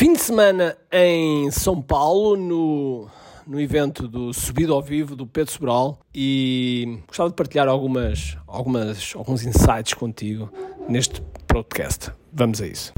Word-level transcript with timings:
Fim 0.00 0.14
de 0.14 0.22
semana 0.22 0.74
em 0.90 1.50
São 1.50 1.82
Paulo, 1.82 2.34
no, 2.34 3.06
no 3.46 3.60
evento 3.60 4.08
do 4.08 4.32
Subido 4.32 4.72
ao 4.72 4.80
Vivo 4.80 5.14
do 5.14 5.26
Pedro 5.26 5.52
Sobral 5.52 5.98
e 6.14 7.00
gostava 7.06 7.28
de 7.28 7.36
partilhar 7.36 7.68
algumas, 7.68 8.38
algumas, 8.46 9.12
alguns 9.14 9.44
insights 9.44 9.92
contigo 9.92 10.50
neste 10.88 11.20
podcast. 11.46 12.12
Vamos 12.32 12.62
a 12.62 12.66
isso. 12.66 12.94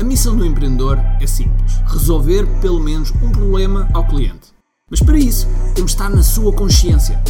A 0.00 0.02
missão 0.02 0.34
do 0.34 0.46
empreendedor 0.46 0.98
é 1.20 1.26
simples: 1.26 1.74
resolver 1.86 2.46
pelo 2.62 2.80
menos 2.80 3.10
um 3.22 3.30
problema 3.30 3.86
ao 3.92 4.06
cliente. 4.06 4.54
Mas 4.90 5.00
para 5.00 5.18
isso, 5.18 5.46
temos 5.74 5.90
de 5.90 5.98
estar 5.98 6.08
na 6.08 6.22
sua 6.22 6.50
consciência, 6.54 7.22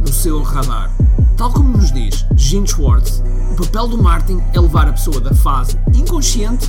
no 0.00 0.08
seu 0.08 0.42
radar. 0.42 0.90
Tal 1.38 1.52
como 1.52 1.76
nos 1.76 1.92
diz 1.92 2.26
Gene 2.34 2.66
Schwartz, 2.66 3.22
o 3.52 3.62
papel 3.62 3.86
do 3.86 4.02
marketing 4.02 4.42
é 4.52 4.58
levar 4.58 4.88
a 4.88 4.92
pessoa 4.92 5.20
da 5.20 5.32
fase 5.32 5.78
inconsciente 5.94 6.68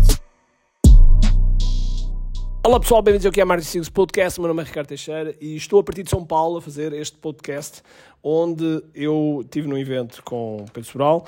Olá 2.63 2.79
pessoal, 2.79 3.01
bem-vindos 3.01 3.27
que 3.31 3.41
é 3.41 3.43
Marketing 3.43 3.67
Secrets 3.69 3.89
Podcast. 3.89 4.39
Meu 4.39 4.47
nome 4.47 4.61
é 4.61 4.65
Ricardo 4.65 4.85
Teixeira 4.85 5.35
e 5.41 5.55
estou 5.55 5.79
a 5.79 5.83
partir 5.83 6.03
de 6.03 6.11
São 6.11 6.23
Paulo 6.23 6.57
a 6.57 6.61
fazer 6.61 6.93
este 6.93 7.17
podcast 7.17 7.81
onde 8.21 8.83
eu 8.93 9.39
estive 9.43 9.67
num 9.67 9.79
evento 9.79 10.21
com 10.23 10.57
o 10.57 10.65
Pedro 10.71 10.83
Sobral 10.83 11.25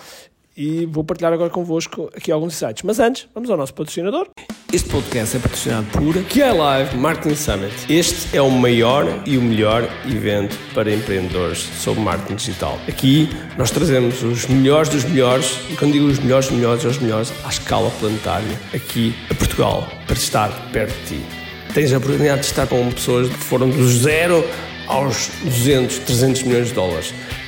e 0.56 0.86
vou 0.86 1.04
partilhar 1.04 1.34
agora 1.34 1.50
convosco 1.50 2.10
aqui 2.16 2.32
alguns 2.32 2.54
insights. 2.54 2.84
Mas 2.84 3.00
antes, 3.00 3.28
vamos 3.34 3.50
ao 3.50 3.58
nosso 3.58 3.74
patrocinador. 3.74 4.28
Este 4.72 4.90
podcast 4.90 5.38
é 5.38 5.40
patrocinado 5.40 5.86
por 5.92 6.16
QI 6.26 6.52
Live 6.58 6.98
Marketing 6.98 7.36
Summit. 7.36 7.74
Este 7.90 8.36
é 8.36 8.42
o 8.42 8.50
maior 8.50 9.06
e 9.26 9.38
o 9.38 9.42
melhor 9.42 9.88
evento 10.06 10.58
para 10.74 10.92
empreendedores 10.92 11.60
sobre 11.60 12.02
marketing 12.02 12.36
digital. 12.36 12.80
Aqui 12.88 13.30
nós 13.58 13.70
trazemos 13.70 14.24
os 14.24 14.48
melhores 14.48 14.90
dos 14.90 15.04
melhores, 15.04 15.60
e 15.70 15.76
quando 15.76 15.94
digo 15.94 16.08
os 16.08 16.18
melhores 16.20 16.48
dos 16.48 16.56
melhores, 16.56 16.84
os 16.86 16.98
melhores 16.98 17.34
à 17.46 17.50
escala 17.50 17.92
planetária, 18.00 18.60
aqui 18.74 19.14
a 19.30 19.36
Portugal, 19.36 19.88
para 20.08 20.16
estar 20.16 20.50
perto 20.72 20.94
de 21.02 21.18
ti. 21.18 21.26
Tens 21.74 21.94
a 21.94 21.98
oportunidade 21.98 22.42
de 22.42 22.48
estar 22.48 22.68
com 22.68 22.92
pessoas 22.92 23.30
que 23.30 23.38
foram 23.38 23.70
do 23.70 23.88
zero 23.88 24.44
aos 24.88 25.30
200, 25.44 26.00
300 26.00 26.44
milhões 26.44 26.68
de 26.70 26.74
dólares 26.74 27.14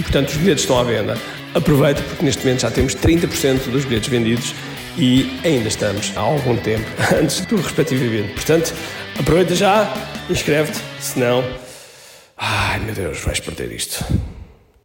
e, 0.00 0.02
portanto, 0.02 0.30
os 0.30 0.36
bilhetes 0.38 0.62
estão 0.62 0.78
à 0.78 0.82
venda. 0.82 1.14
Aproveita 1.54 2.00
porque 2.02 2.24
neste 2.24 2.42
momento 2.42 2.62
já 2.62 2.70
temos 2.70 2.94
30% 2.94 3.70
dos 3.70 3.84
bilhetes 3.84 4.08
vendidos 4.08 4.54
e 4.96 5.38
ainda 5.44 5.68
estamos 5.68 6.16
há 6.16 6.20
algum 6.20 6.56
tempo 6.56 6.86
antes 7.14 7.44
do 7.44 7.56
respectivo 7.56 8.02
evento. 8.04 8.32
Portanto, 8.32 8.72
aproveita 9.18 9.54
já, 9.54 9.92
inscreve-te, 10.30 10.80
senão. 10.98 11.44
Ai 12.34 12.80
meu 12.80 12.94
Deus, 12.94 13.20
vais 13.20 13.40
perder 13.40 13.70
isto. 13.72 14.02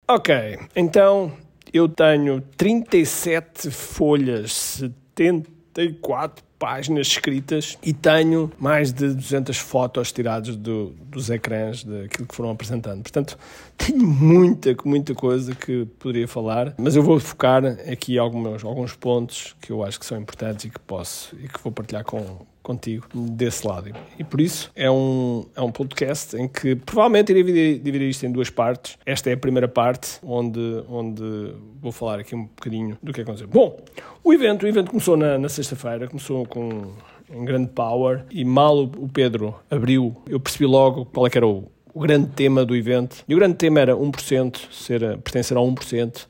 Ok, 0.05 0.59
então 0.75 1.31
eu 1.73 1.87
tenho 1.87 2.41
37 2.57 3.71
folhas, 3.71 4.51
74 4.51 6.43
páginas 6.65 7.05
escritas 7.05 7.77
e 7.83 7.93
tenho 7.93 8.51
mais 8.57 8.91
de 8.91 9.13
200 9.13 9.55
fotos 9.55 10.11
tiradas 10.11 10.55
do, 10.55 10.95
dos 11.11 11.29
ecrãs 11.29 11.83
daquilo 11.83 12.27
que 12.27 12.33
foram 12.33 12.49
apresentando. 12.49 13.03
Portanto, 13.03 13.37
tenho 13.77 14.07
muita, 14.07 14.75
muita 14.83 15.13
coisa 15.13 15.53
que 15.53 15.85
poderia 15.99 16.27
falar, 16.27 16.73
mas 16.75 16.95
eu 16.95 17.03
vou 17.03 17.19
focar 17.19 17.63
aqui 17.63 18.17
alguns, 18.17 18.65
alguns 18.65 18.95
pontos 18.95 19.55
que 19.61 19.71
eu 19.71 19.83
acho 19.83 19.99
que 19.99 20.07
são 20.07 20.17
importantes 20.17 20.65
e 20.65 20.71
que 20.71 20.79
posso 20.79 21.35
e 21.35 21.47
que 21.47 21.61
vou 21.63 21.71
partilhar 21.71 22.03
com, 22.03 22.43
contigo 22.65 23.07
desse 23.13 23.65
lado. 23.65 23.91
E 24.17 24.23
por 24.23 24.41
isso 24.41 24.71
é 24.75 24.89
um, 24.89 25.45
é 25.55 25.61
um 25.61 25.71
podcast 25.71 26.35
em 26.35 26.47
que 26.47 26.75
provavelmente 26.75 27.31
irei 27.31 27.43
dividir, 27.43 27.79
dividir 27.79 28.09
isto 28.09 28.25
em 28.25 28.31
duas 28.31 28.49
partes. 28.49 28.97
Esta 29.05 29.29
é 29.29 29.33
a 29.33 29.37
primeira 29.37 29.67
parte, 29.67 30.17
onde, 30.23 30.83
onde 30.89 31.53
vou 31.79 31.91
falar 31.91 32.19
aqui 32.19 32.35
um 32.35 32.45
bocadinho 32.45 32.97
do 33.01 33.13
que 33.13 33.21
aconteceu. 33.21 33.47
Bom, 33.47 33.79
o 34.23 34.33
evento, 34.33 34.63
o 34.63 34.67
evento 34.67 34.89
começou 34.89 35.15
na, 35.15 35.37
na 35.37 35.47
sexta-feira, 35.47 36.07
começou 36.07 36.45
com 36.47 36.93
em 37.29 37.43
grande 37.43 37.69
power 37.69 38.23
e 38.29 38.45
mal 38.45 38.83
o 38.83 39.09
Pedro 39.11 39.55
abriu, 39.69 40.15
eu 40.27 40.39
percebi 40.39 40.65
logo 40.65 41.05
qual 41.05 41.25
é 41.25 41.29
que 41.29 41.37
era 41.37 41.47
o, 41.47 41.63
o 41.93 41.99
grande 41.99 42.27
tema 42.27 42.65
do 42.65 42.75
evento. 42.75 43.23
E 43.27 43.33
o 43.33 43.37
grande 43.37 43.55
tema 43.55 43.79
era 43.79 43.95
1%, 43.95 44.71
ser, 44.71 44.99
pertencer 45.19 45.57
a 45.57 45.61
1% 45.61 46.27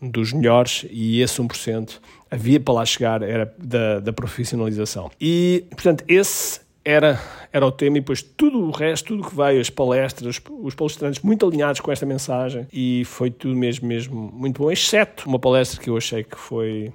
dos 0.00 0.32
melhores 0.32 0.86
e 0.90 1.20
esse 1.20 1.40
1% 1.40 1.98
havia 2.30 2.60
para 2.60 2.74
lá 2.74 2.84
chegar 2.84 3.22
era 3.22 3.52
da, 3.58 4.00
da 4.00 4.12
profissionalização. 4.12 5.10
E, 5.20 5.64
portanto, 5.70 6.04
esse 6.06 6.60
era, 6.84 7.20
era 7.52 7.66
o 7.66 7.72
tema 7.72 7.98
e 7.98 8.00
depois 8.00 8.22
tudo 8.22 8.60
o 8.60 8.70
resto, 8.70 9.08
tudo 9.08 9.28
que 9.28 9.34
veio, 9.34 9.60
as 9.60 9.70
palestras, 9.70 10.40
os 10.50 10.74
palestrantes 10.74 11.20
muito 11.22 11.46
alinhados 11.46 11.80
com 11.80 11.92
esta 11.92 12.06
mensagem 12.06 12.66
e 12.72 13.02
foi 13.04 13.30
tudo 13.30 13.54
mesmo, 13.56 13.86
mesmo 13.86 14.32
muito 14.34 14.62
bom, 14.62 14.70
exceto 14.70 15.28
uma 15.28 15.38
palestra 15.38 15.80
que 15.80 15.90
eu 15.90 15.96
achei 15.96 16.24
que 16.24 16.36
foi 16.38 16.92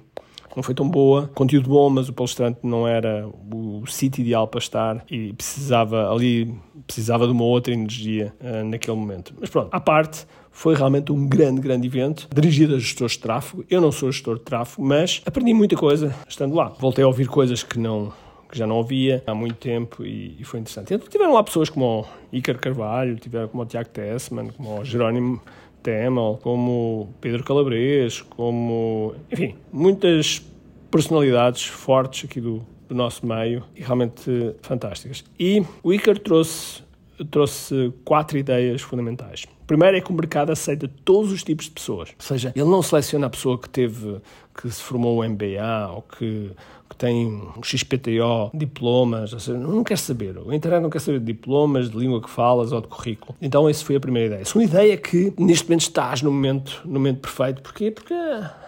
não 0.56 0.62
foi 0.62 0.74
tão 0.74 0.88
boa, 0.88 1.28
conteúdo 1.34 1.68
bom, 1.68 1.90
mas 1.90 2.08
o 2.08 2.12
palestrante 2.12 2.60
não 2.62 2.86
era 2.86 3.26
o 3.52 3.84
sítio 3.86 4.22
ideal 4.22 4.46
para 4.46 4.58
estar 4.58 5.04
e 5.10 5.32
precisava 5.32 6.12
ali, 6.12 6.54
precisava 6.86 7.26
de 7.26 7.32
uma 7.32 7.44
outra 7.44 7.72
energia 7.72 8.32
uh, 8.40 8.64
naquele 8.64 8.96
momento. 8.96 9.34
Mas 9.40 9.50
pronto, 9.50 9.68
à 9.72 9.80
parte, 9.80 10.26
foi 10.54 10.74
realmente 10.74 11.12
um 11.12 11.26
grande, 11.26 11.60
grande 11.60 11.86
evento, 11.86 12.28
dirigido 12.32 12.76
a 12.76 12.78
gestores 12.78 13.12
de 13.12 13.18
tráfego. 13.18 13.64
Eu 13.68 13.80
não 13.80 13.92
sou 13.92 14.10
gestor 14.10 14.38
de 14.38 14.44
tráfego, 14.44 14.86
mas 14.86 15.20
aprendi 15.26 15.52
muita 15.52 15.76
coisa 15.76 16.14
estando 16.26 16.54
lá. 16.54 16.72
Voltei 16.78 17.04
a 17.04 17.06
ouvir 17.06 17.26
coisas 17.26 17.62
que 17.62 17.78
não 17.78 18.12
que 18.50 18.58
já 18.58 18.68
não 18.68 18.76
ouvia 18.76 19.20
há 19.26 19.34
muito 19.34 19.56
tempo 19.56 20.06
e, 20.06 20.36
e 20.38 20.44
foi 20.44 20.60
interessante. 20.60 20.94
Então, 20.94 21.08
tiveram 21.08 21.34
lá 21.34 21.42
pessoas 21.42 21.68
como 21.68 22.02
o 22.02 22.06
Iker 22.32 22.56
Carvalho, 22.60 23.16
tiveram 23.16 23.48
como 23.48 23.64
o 23.64 23.66
Tiago 23.66 23.88
Tessman, 23.88 24.50
como 24.50 24.80
o 24.80 24.84
Jerónimo 24.84 25.42
Temel, 25.82 26.38
como 26.40 27.12
Pedro 27.20 27.42
Calabres, 27.42 28.22
como, 28.22 29.16
enfim, 29.28 29.56
muitas 29.72 30.40
personalidades 30.88 31.64
fortes 31.64 32.30
aqui 32.30 32.40
do, 32.40 32.64
do 32.88 32.94
nosso 32.94 33.26
meio 33.26 33.64
e 33.74 33.82
realmente 33.82 34.54
fantásticas. 34.62 35.24
E 35.36 35.60
o 35.82 35.92
Iker 35.92 36.16
trouxe, 36.20 36.83
trouxe 37.30 37.92
quatro 38.04 38.38
ideias 38.38 38.82
fundamentais. 38.82 39.44
Primeiro 39.66 39.96
é 39.96 40.00
que 40.00 40.10
o 40.10 40.14
mercado 40.14 40.52
aceita 40.52 40.90
todos 41.04 41.32
os 41.32 41.42
tipos 41.42 41.66
de 41.66 41.72
pessoas. 41.72 42.10
Ou 42.10 42.24
seja, 42.24 42.52
ele 42.54 42.68
não 42.68 42.82
seleciona 42.82 43.26
a 43.26 43.30
pessoa 43.30 43.58
que 43.58 43.68
teve, 43.68 44.18
que 44.54 44.70
se 44.70 44.82
formou 44.82 45.20
o 45.20 45.28
MBA 45.28 45.90
ou 45.94 46.02
que, 46.02 46.50
que 46.88 46.96
tem 46.96 47.26
um 47.26 47.62
XPTO, 47.62 48.50
diplomas. 48.52 49.32
Ou 49.32 49.40
seja, 49.40 49.58
não 49.58 49.82
quer 49.82 49.96
saber. 49.96 50.36
O 50.38 50.52
internet 50.52 50.82
não 50.82 50.90
quer 50.90 51.00
saber 51.00 51.20
de 51.20 51.26
diplomas, 51.26 51.90
de 51.90 51.96
língua 51.96 52.20
que 52.20 52.28
falas 52.28 52.72
ou 52.72 52.80
de 52.80 52.88
currículo. 52.88 53.34
Então, 53.40 53.68
essa 53.68 53.84
foi 53.84 53.96
a 53.96 54.00
primeira 54.00 54.26
ideia. 54.26 54.42
A 54.42 54.44
segunda 54.44 54.66
ideia 54.66 54.92
é 54.92 54.96
que 54.96 55.32
neste 55.38 55.64
momento 55.64 55.82
estás 55.82 56.20
no 56.20 56.30
momento, 56.30 56.82
no 56.84 56.94
momento 56.94 57.20
perfeito. 57.20 57.62
Porquê? 57.62 57.90
Porque 57.90 58.14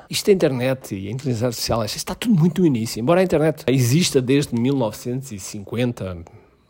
isto 0.08 0.28
é 0.28 0.32
internet 0.32 0.94
e 0.94 1.08
a 1.08 1.10
inteligência 1.10 1.48
artificial, 1.48 1.84
isto 1.84 1.96
está 1.96 2.14
tudo 2.14 2.34
muito 2.34 2.60
no 2.60 2.66
início. 2.66 3.00
Embora 3.00 3.20
a 3.20 3.24
internet 3.24 3.64
exista 3.66 4.22
desde 4.22 4.54
1950, 4.54 6.24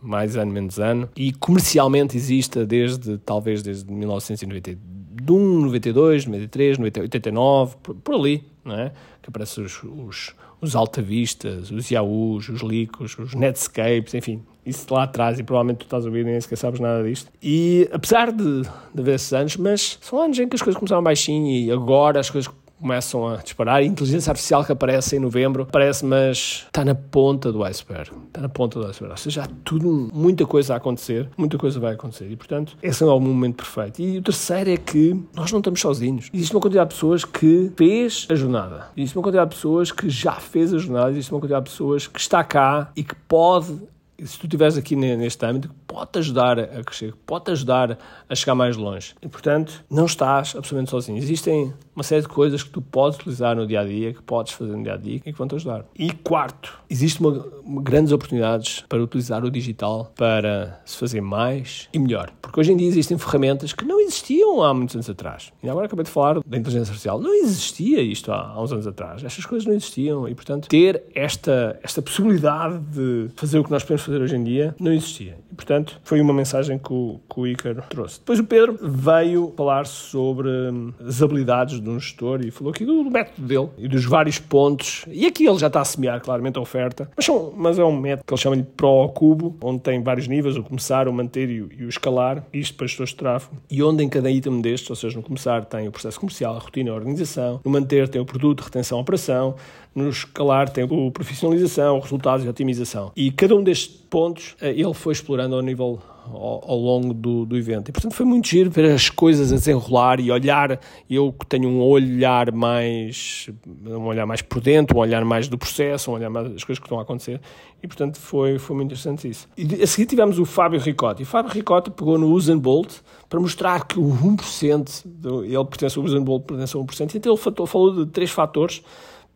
mais 0.07 0.37
ano, 0.37 0.53
menos 0.53 0.79
ano, 0.79 1.09
e 1.17 1.33
comercialmente 1.33 2.17
exista 2.17 2.65
desde, 2.65 3.19
talvez, 3.19 3.63
desde 3.63 3.91
1991, 3.93 5.61
92, 5.61 6.27
93, 6.27 6.79
89, 6.79 7.77
por, 7.83 7.95
por 7.97 8.15
ali, 8.15 8.45
não 8.65 8.75
é? 8.75 8.93
Que 9.21 9.29
aparecem 9.29 9.65
os, 9.65 9.83
os, 9.83 10.35
os 10.61 10.77
altavistas, 10.77 11.71
os 11.71 11.91
Yahoos, 11.91 12.49
os 12.49 12.61
Licos, 12.63 13.19
os 13.19 13.35
Netscapes, 13.35 14.15
enfim, 14.15 14.43
isso 14.65 14.93
lá 14.93 15.05
atrás, 15.05 15.39
e 15.39 15.43
provavelmente 15.43 15.79
tu 15.79 15.85
estás 15.85 16.05
a 16.05 16.09
ouvir 16.09 16.21
e 16.21 16.25
nem 16.25 16.41
sequer 16.41 16.57
sabes 16.57 16.81
nada 16.81 17.03
disto. 17.03 17.31
E 17.43 17.89
apesar 17.93 18.33
de, 18.33 18.63
de 18.63 19.01
haver 19.01 19.15
esses 19.15 19.33
anos, 19.33 19.57
mas 19.57 19.99
são 20.01 20.21
anos 20.21 20.39
em 20.39 20.49
que 20.49 20.57
as 20.57 20.63
coisas 20.63 20.79
começaram 20.79 21.03
baixinho 21.03 21.47
e 21.47 21.71
agora 21.71 22.21
as 22.21 22.31
coisas 22.31 22.53
começam 22.81 23.27
a 23.29 23.37
disparar. 23.37 23.77
A 23.77 23.83
inteligência 23.83 24.31
artificial 24.31 24.65
que 24.65 24.73
aparece 24.73 25.17
em 25.17 25.19
novembro 25.19 25.65
aparece, 25.65 26.05
mas 26.05 26.65
está 26.67 26.85
na 26.85 26.95
ponta 26.95 27.53
do 27.53 27.65
iceberg. 27.65 28.11
Está 28.27 28.41
na 28.41 28.49
ponta 28.49 28.79
do 28.79 28.87
iceberg. 28.87 29.13
Ou 29.13 29.17
seja, 29.17 29.45
há 29.45 29.49
tudo, 29.65 30.11
muita 30.13 30.47
coisa 30.47 30.75
a 30.75 30.77
acontecer, 30.77 31.29
muita 31.37 31.59
coisa 31.59 31.81
vai 31.81 31.95
acontecer. 31.95 32.31
E, 32.31 32.37
portanto, 32.37 32.77
esse 32.83 33.03
é 33.03 33.07
o 33.07 33.21
momento 33.21 33.57
perfeito. 33.57 34.01
E 34.01 34.19
o 34.19 34.23
terceiro 34.23 34.71
é 34.71 34.77
que 34.77 35.21
nós 35.35 35.51
não 35.53 35.59
estamos 35.59 35.81
sozinhos. 35.81 36.31
Existe 36.33 36.55
uma 36.55 36.61
quantidade 36.61 36.91
de 36.91 36.95
pessoas 36.95 37.25
que 37.25 37.73
fez 37.77 38.27
a 38.31 38.35
jornada. 38.35 38.89
Existe 38.97 39.17
uma 39.17 39.23
quantidade 39.23 39.51
de 39.51 39.57
pessoas 39.57 39.93
que 39.93 40.09
já 40.09 40.33
fez 40.33 40.73
a 40.73 40.79
jornada. 40.79 41.11
Existe 41.11 41.33
uma 41.33 41.41
quantidade 41.41 41.65
de 41.65 41.71
pessoas 41.71 42.07
que 42.07 42.21
está 42.21 42.45
cá 42.45 42.91
e 42.97 43.03
que 43.03 43.15
pode 43.29 43.77
se 44.25 44.39
tu 44.39 44.47
estiveres 44.47 44.77
aqui 44.79 44.97
neste 44.97 45.45
âmbito, 45.45 45.71
pode-te 45.97 46.19
ajudar 46.19 46.59
a 46.59 46.85
crescer, 46.85 47.15
pode-te 47.25 47.53
ajudar 47.53 47.99
a 48.29 48.35
chegar 48.35 48.55
mais 48.55 48.77
longe. 48.77 49.15
E, 49.23 49.29
portanto, 49.29 49.83
não 49.91 50.05
estás 50.05 50.55
absolutamente 50.55 50.91
sozinho. 50.91 51.17
Existem 51.17 51.73
uma 51.95 52.03
série 52.03 52.21
de 52.21 52.29
coisas 52.29 52.63
que 52.63 52.69
tu 52.69 52.83
podes 52.83 53.19
utilizar 53.19 53.57
no 53.57 53.67
dia 53.67 53.81
a 53.81 53.85
dia, 53.85 54.13
que 54.13 54.23
podes 54.23 54.53
fazer 54.53 54.77
no 54.77 54.83
dia 54.83 54.93
a 54.93 54.97
dia 54.99 55.17
e 55.17 55.21
que 55.21 55.33
vão 55.33 55.49
te 55.49 55.55
ajudar. 55.55 55.87
E 55.99 56.13
quarto, 56.13 56.79
existem 56.91 57.43
grandes 57.81 58.13
oportunidades 58.13 58.85
para 58.87 59.03
utilizar 59.03 59.43
o 59.43 59.51
digital 59.51 60.13
para 60.15 60.83
se 60.85 60.99
fazer 60.99 61.23
mais 61.23 61.89
e 61.95 61.99
melhor. 61.99 62.31
Porque 62.43 62.61
hoje 62.61 62.73
em 62.73 62.77
dia 62.77 62.89
existem 62.89 63.17
ferramentas 63.17 63.73
que 63.73 63.87
não 63.87 63.99
existiam 63.99 64.63
há 64.63 64.75
muitos 64.75 64.95
anos 64.95 65.09
atrás. 65.09 65.51
E 65.63 65.71
agora 65.71 65.87
acabei 65.87 66.05
de 66.05 66.11
falar 66.11 66.35
da 66.35 66.59
inteligência 66.59 66.91
artificial. 66.91 67.19
Não 67.19 67.33
existia 67.33 68.03
isto 68.03 68.31
há, 68.31 68.51
há 68.51 68.63
uns 68.63 68.71
anos 68.71 68.87
atrás. 68.87 69.25
Estas 69.25 69.47
coisas 69.47 69.67
não 69.67 69.73
existiam. 69.73 70.29
E, 70.29 70.35
portanto, 70.35 70.69
ter 70.69 71.03
esta, 71.15 71.79
esta 71.83 72.03
possibilidade 72.03 72.79
de 72.81 73.31
fazer 73.35 73.59
o 73.59 73.65
que 73.65 73.71
nós 73.71 73.83
podemos 73.83 74.03
fazer 74.03 74.21
hoje 74.21 74.37
em 74.37 74.45
dia 74.45 74.77
não 74.79 74.93
existia. 74.93 75.39
E, 75.51 75.55
portanto, 75.55 75.86
foi 76.03 76.21
uma 76.21 76.33
mensagem 76.33 76.79
que 76.79 76.93
o, 76.93 77.21
que 77.29 77.41
o 77.41 77.83
trouxe. 77.89 78.19
Depois 78.19 78.39
o 78.39 78.45
Pedro 78.45 78.79
veio 78.81 79.53
falar 79.57 79.87
sobre 79.87 80.49
hum, 80.49 80.93
as 81.05 81.23
habilidades 81.23 81.81
de 81.81 81.89
um 81.89 81.99
gestor 81.99 82.41
e 82.43 82.51
falou 82.51 82.73
aqui 82.73 82.85
do, 82.85 83.03
do, 83.03 83.11
método 83.11 83.47
dele 83.47 83.69
e 83.79 83.89
dos 83.89 84.05
vários 84.05 84.39
pontos. 84.39 85.05
E 85.09 85.27
aqui 85.27 85.47
ele 85.47 85.59
já 85.59 85.67
está 85.67 85.81
a 85.81 85.85
semear 85.85 86.21
claramente 86.21 86.59
a 86.59 86.61
oferta, 86.61 87.11
mas, 87.17 87.25
são, 87.25 87.53
mas 87.57 87.79
é 87.79 87.85
um 87.85 87.97
método 87.97 88.25
que 88.27 88.33
ele 88.33 88.41
chama 88.41 88.57
de 88.57 88.63
Pro 88.63 89.09
Cubo, 89.11 89.57
onde 89.63 89.81
tem 89.81 90.03
vários 90.03 90.29
níveis, 90.29 90.57
o 90.57 90.63
começar, 90.63 91.09
o 91.09 91.13
manter 91.13 91.49
e 91.51 91.63
o, 91.63 91.69
e 91.73 91.85
o 91.85 91.89
escalar, 91.89 92.45
isto 92.53 92.77
para 92.77 92.87
gestores 92.87 93.11
de 93.11 93.17
tráfego. 93.17 93.57
E 93.71 93.83
onde 93.83 94.03
em 94.03 94.09
cada 94.09 94.31
item 94.31 94.61
destes, 94.61 94.89
ou 94.91 94.97
seja, 94.97 95.17
no 95.17 95.23
começar 95.23 95.65
tem 95.65 95.89
o 95.89 95.93
processo 95.93 96.19
comercial, 96.19 96.57
a 96.57 96.59
rotina, 96.59 96.91
a 96.91 96.95
organização, 96.95 97.61
no 97.65 97.71
manter 97.71 98.09
tem 98.09 98.21
o 98.21 98.27
produto, 98.27 98.61
retenção, 98.61 98.99
operação, 98.99 99.55
no 99.97 100.11
escalar 100.11 100.69
tem 100.69 100.85
o 100.85 101.11
profissionalização, 101.11 101.99
resultados 101.99 102.45
e 102.45 102.49
otimização. 102.49 103.11
E 103.17 103.31
cada 103.33 103.57
um 103.57 103.63
destes 103.63 103.89
pontos 103.89 104.55
eh, 104.61 104.71
ele 104.71 104.95
foi 104.95 105.15
explorando 105.15 105.57
ao 105.57 105.63
nível 105.63 106.01
ao, 106.33 106.77
longo 106.79 107.15
do, 107.15 107.47
do 107.47 107.57
evento. 107.57 107.89
E, 107.89 107.93
portanto, 107.93 108.15
foi 108.15 108.27
muito 108.27 108.49
giro 108.49 108.71
ver 108.71 108.91
as 108.91 109.09
coisas 109.09 109.53
a 109.53 109.55
desenrolar 109.55 110.21
e 110.21 110.31
olhar. 110.31 110.79
Eu 111.09 111.33
que 111.33 111.47
tenho 111.47 111.69
um 111.69 111.81
olhar 111.81 112.53
mais, 112.53 113.49
um 113.87 114.07
olhar 114.07 114.27
mais 114.27 114.43
por 114.43 114.61
dentro, 114.61 114.97
um 114.97 115.01
olhar 115.01 115.25
mais 115.25 115.49
do 115.49 115.57
processo, 115.57 116.11
um 116.11 116.15
olhar 116.15 116.31
mais 116.31 116.51
das 116.51 116.65
coisas 116.65 116.79
que 116.79 116.87
estão 116.87 116.99
a 116.99 117.03
acontecer. 117.03 117.41
E, 117.83 117.87
portanto, 117.87 118.19
foi, 118.19 118.59
foi 118.59 118.77
muito 118.77 118.89
interessante 118.89 119.29
isso. 119.29 119.49
E 119.57 119.83
a 119.83 119.87
seguir 119.87 120.07
tivemos 120.07 120.39
o 120.39 120.45
Fábio 120.45 120.81
Ricotta. 120.81 121.23
E 121.23 121.25
o 121.25 121.27
Fábio 121.27 121.53
Ricotta 121.53 121.91
pegou 121.91 122.19
no 122.19 122.31
Usain 122.31 122.59
Bolt 122.59 122.95
para 123.29 123.41
mostrar 123.41 123.87
que 123.87 123.99
o 123.99 124.09
1%, 124.09 125.03
do, 125.05 125.45
ele 125.45 125.65
pertence 125.65 125.99
ao 125.99 126.05
Usain 126.05 126.23
Bolt, 126.23 126.45
pertence 126.45 126.77
ao 126.77 126.85
1%. 126.85 127.15
Então, 127.15 127.35
ele 127.35 127.67
falou 127.67 128.05
de 128.05 128.11
três 128.11 128.31
fatores 128.31 128.83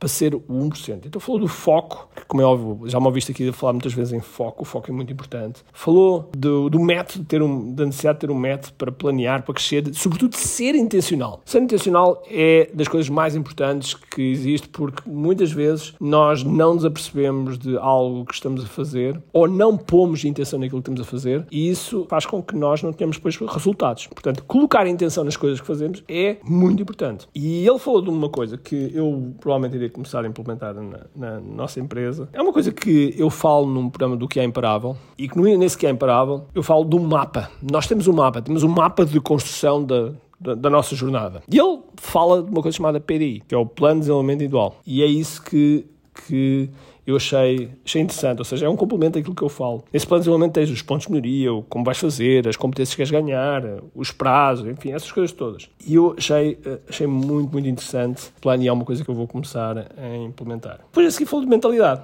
para 0.00 0.08
ser 0.08 0.34
o 0.34 0.40
1%. 0.40 1.02
Então 1.04 1.20
falou 1.20 1.38
do 1.38 1.46
foco, 1.46 2.08
que 2.16 2.24
como 2.24 2.40
é 2.40 2.44
óbvio, 2.44 2.88
já 2.88 2.98
me 2.98 3.06
ouviste 3.06 3.32
aqui 3.32 3.52
falar 3.52 3.74
muitas 3.74 3.92
vezes 3.92 4.14
em 4.14 4.20
foco, 4.20 4.62
o 4.62 4.64
foco 4.64 4.90
é 4.90 4.94
muito 4.94 5.12
importante. 5.12 5.62
Falou 5.74 6.30
do, 6.34 6.70
do 6.70 6.80
método, 6.80 7.24
ter 7.26 7.42
um, 7.42 7.74
da 7.74 7.84
necessidade 7.84 8.16
de 8.16 8.26
ter 8.26 8.32
um 8.32 8.38
método 8.38 8.72
para 8.78 8.90
planear, 8.90 9.42
para 9.42 9.54
crescer, 9.54 9.94
sobretudo 9.94 10.34
ser 10.36 10.74
intencional. 10.74 11.42
Ser 11.44 11.60
intencional 11.60 12.22
é 12.28 12.70
das 12.72 12.88
coisas 12.88 13.10
mais 13.10 13.36
importantes 13.36 13.92
que 13.92 14.22
existe, 14.22 14.68
porque 14.68 15.02
muitas 15.08 15.52
vezes 15.52 15.92
nós 16.00 16.42
não 16.42 16.74
nos 16.74 16.84
apercebemos 16.84 17.58
de 17.58 17.76
algo 17.76 18.24
que 18.24 18.32
estamos 18.32 18.64
a 18.64 18.66
fazer, 18.66 19.20
ou 19.34 19.46
não 19.46 19.76
pomos 19.76 20.24
intenção 20.24 20.58
naquilo 20.58 20.80
que 20.80 20.88
estamos 20.88 21.06
a 21.06 21.10
fazer, 21.10 21.46
e 21.50 21.68
isso 21.68 22.06
faz 22.08 22.24
com 22.24 22.42
que 22.42 22.56
nós 22.56 22.82
não 22.82 22.92
tenhamos 22.92 23.16
depois 23.16 23.36
resultados. 23.36 24.06
Portanto, 24.06 24.42
colocar 24.44 24.86
intenção 24.86 25.24
nas 25.24 25.36
coisas 25.36 25.60
que 25.60 25.66
fazemos 25.66 26.02
é 26.08 26.38
muito 26.42 26.82
importante. 26.82 27.28
E 27.34 27.66
ele 27.66 27.78
falou 27.78 28.00
de 28.00 28.08
uma 28.08 28.30
coisa 28.30 28.56
que 28.56 28.90
eu 28.94 29.34
provavelmente 29.40 29.76
iria 29.76 29.89
começar 29.90 30.24
a 30.24 30.28
implementar 30.28 30.74
na, 30.74 31.00
na, 31.14 31.40
nossa 31.40 31.80
empresa. 31.80 32.28
É 32.32 32.40
uma 32.40 32.52
coisa 32.52 32.72
que 32.72 33.14
eu 33.16 33.30
falo 33.30 33.66
num 33.66 33.88
programa 33.88 34.16
do 34.16 34.28
que 34.28 34.40
é 34.40 34.44
imparável 34.44 34.96
e 35.18 35.28
que 35.28 35.38
nesse 35.56 35.76
que 35.76 35.86
é 35.86 35.90
imparável 35.90 36.46
eu 36.54 36.62
falo 36.62 36.84
do 36.84 36.98
mapa. 36.98 37.50
Nós 37.62 37.86
temos 37.86 38.06
um 38.06 38.12
mapa, 38.12 38.40
temos 38.40 38.62
um 38.62 38.68
mapa 38.68 39.04
de 39.04 39.20
construção 39.20 39.84
da, 39.84 40.12
da, 40.40 40.54
da, 40.54 40.70
nossa 40.70 40.94
jornada. 40.94 41.42
E 41.50 41.58
ele 41.58 41.80
fala 41.96 42.42
de 42.42 42.50
uma 42.50 42.62
coisa 42.62 42.76
chamada 42.76 43.00
PDI, 43.00 43.42
que 43.46 43.54
é 43.54 43.58
o 43.58 43.66
Plano 43.66 43.96
de 43.96 44.00
Desenvolvimento 44.00 44.36
Individual. 44.36 44.76
E 44.86 45.02
é 45.02 45.06
isso 45.06 45.42
que, 45.42 45.86
que 46.26 46.70
eu 47.06 47.16
achei, 47.16 47.70
achei 47.84 48.02
interessante, 48.02 48.38
ou 48.38 48.44
seja, 48.44 48.66
é 48.66 48.68
um 48.68 48.76
complemento 48.76 49.18
daquilo 49.18 49.34
que 49.34 49.42
eu 49.42 49.48
falo. 49.48 49.84
Nesse 49.92 50.06
plano 50.06 50.20
de 50.20 50.24
desenvolvimento 50.24 50.54
tens 50.54 50.70
os 50.70 50.82
pontos 50.82 51.06
de 51.06 51.12
melhoria, 51.12 51.52
o 51.52 51.62
como 51.62 51.84
vais 51.84 51.98
fazer, 51.98 52.46
as 52.48 52.56
competências 52.56 52.94
que 52.94 52.96
queres 52.96 53.10
ganhar, 53.10 53.62
os 53.94 54.10
prazos, 54.10 54.66
enfim, 54.66 54.92
essas 54.92 55.10
coisas 55.10 55.32
todas. 55.32 55.68
E 55.86 55.94
eu 55.94 56.14
achei, 56.16 56.58
achei 56.88 57.06
muito, 57.06 57.52
muito 57.52 57.68
interessante 57.68 58.28
o 58.36 58.40
plano 58.40 58.62
e 58.62 58.68
é 58.68 58.72
uma 58.72 58.84
coisa 58.84 59.04
que 59.04 59.10
eu 59.10 59.14
vou 59.14 59.26
começar 59.26 59.76
a 59.78 60.16
implementar. 60.16 60.78
Depois 60.78 61.06
a 61.06 61.10
seguir 61.10 61.26
falo 61.26 61.42
de 61.42 61.48
mentalidade. 61.48 62.02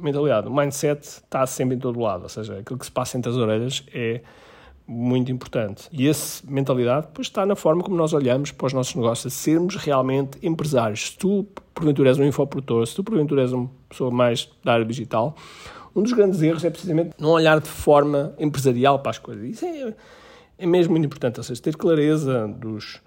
Mentalidade. 0.00 0.48
O 0.48 0.54
mindset 0.54 1.00
está 1.06 1.46
sempre 1.46 1.76
em 1.76 1.78
todo 1.78 1.98
lado, 1.98 2.24
ou 2.24 2.28
seja, 2.28 2.58
aquilo 2.58 2.78
que 2.78 2.84
se 2.84 2.92
passa 2.92 3.16
entre 3.16 3.30
as 3.30 3.36
orelhas 3.36 3.82
é 3.94 4.20
muito 4.86 5.32
importante. 5.32 5.88
E 5.90 6.08
essa 6.08 6.42
mentalidade 6.48 7.06
depois 7.08 7.26
está 7.26 7.44
na 7.44 7.56
forma 7.56 7.82
como 7.82 7.96
nós 7.96 8.12
olhamos 8.12 8.52
para 8.52 8.66
os 8.66 8.72
nossos 8.72 8.94
negócios, 8.94 9.32
sermos 9.32 9.74
realmente 9.76 10.38
empresários. 10.42 11.08
Se 11.08 11.18
tu, 11.18 11.46
porventura, 11.74 12.10
és 12.10 12.18
um 12.18 12.24
infoprodutor, 12.24 12.86
se 12.86 12.94
tu, 12.94 13.02
porventura, 13.02 13.42
és 13.42 13.52
uma 13.52 13.68
pessoa 13.88 14.10
mais 14.10 14.48
da 14.62 14.74
área 14.74 14.84
digital, 14.84 15.34
um 15.94 16.02
dos 16.02 16.12
grandes 16.12 16.40
erros 16.42 16.64
é 16.64 16.70
precisamente 16.70 17.14
não 17.18 17.30
olhar 17.30 17.58
de 17.60 17.68
forma 17.68 18.34
empresarial 18.38 18.98
para 19.00 19.10
as 19.10 19.18
coisas. 19.18 19.44
Isso 19.44 19.64
é, 19.64 19.94
é 20.58 20.66
mesmo 20.66 20.92
muito 20.92 21.06
importante, 21.06 21.40
ou 21.40 21.44
seja, 21.44 21.60
ter 21.60 21.74
clareza 21.74 22.46
dos, 22.46 23.00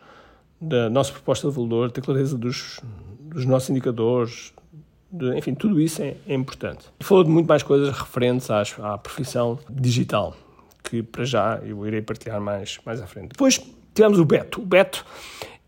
da 0.59 0.89
nossa 0.89 1.13
proposta 1.13 1.47
de 1.47 1.55
valor, 1.55 1.91
ter 1.91 2.01
clareza 2.01 2.37
dos, 2.37 2.81
dos 3.21 3.45
nossos 3.45 3.69
indicadores, 3.69 4.53
de, 5.11 5.37
enfim, 5.37 5.53
tudo 5.55 5.79
isso 5.79 6.01
é, 6.01 6.15
é 6.27 6.33
importante. 6.33 6.85
Falou 6.99 7.23
de 7.23 7.29
muito 7.29 7.47
mais 7.47 7.63
coisas 7.63 7.95
referentes 7.97 8.51
às, 8.51 8.77
à 8.79 8.97
profissão 8.97 9.57
digital 9.69 10.35
que 10.89 11.03
para 11.03 11.23
já 11.23 11.59
eu 11.63 11.85
irei 11.85 12.01
partilhar 12.01 12.41
mais, 12.41 12.79
mais 12.85 13.01
à 13.01 13.07
frente. 13.07 13.29
Depois 13.29 13.61
tivemos 13.93 14.19
o 14.19 14.25
Beto. 14.25 14.61
O 14.61 14.65
Beto 14.65 15.05